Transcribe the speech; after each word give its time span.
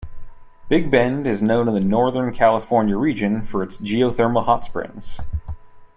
Big 0.67 0.89
Bend 0.89 1.27
is 1.27 1.43
known 1.43 1.67
in 1.67 1.75
the 1.75 1.79
Northern 1.79 2.33
California 2.33 2.97
region 2.97 3.45
for 3.45 3.61
its 3.61 3.77
geothermal 3.77 4.45
hot 4.45 4.65
springs. 4.65 5.19